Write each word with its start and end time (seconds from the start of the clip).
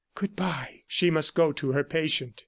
"Good 0.15 0.35
bye!" 0.35 0.81
She 0.87 1.11
must 1.11 1.35
go 1.35 1.51
to 1.51 1.73
her 1.73 1.83
patient. 1.83 2.39